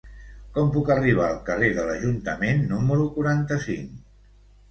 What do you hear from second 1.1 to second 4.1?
al carrer de l'Ajuntament número quaranta-cinc?